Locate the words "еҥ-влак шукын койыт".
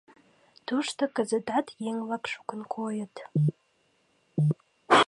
1.89-3.15